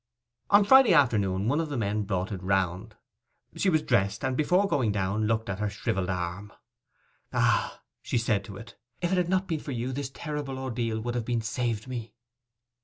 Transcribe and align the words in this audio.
On 0.49 0.63
Friday 0.65 0.95
afternoon 0.95 1.47
one 1.47 1.61
of 1.61 1.69
the 1.69 1.77
men 1.77 2.05
brought 2.05 2.31
it 2.31 2.41
round. 2.41 2.95
She 3.55 3.69
was 3.69 3.83
dressed, 3.83 4.25
and 4.25 4.35
before 4.35 4.67
going 4.67 4.91
down 4.91 5.27
looked 5.27 5.47
at 5.47 5.59
her 5.59 5.69
shrivelled 5.69 6.09
arm. 6.09 6.51
'Ah!' 7.31 7.83
she 8.01 8.17
said 8.17 8.43
to 8.45 8.57
it, 8.57 8.79
'if 8.99 9.11
it 9.11 9.15
had 9.19 9.29
not 9.29 9.45
been 9.47 9.59
for 9.59 9.73
you 9.73 9.91
this 9.93 10.09
terrible 10.09 10.57
ordeal 10.57 10.99
would 10.99 11.13
have 11.13 11.25
been 11.25 11.41
saved 11.41 11.87
me! 11.87 12.15